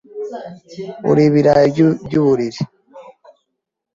[1.09, 2.59] Uri ibirayi byuburiri.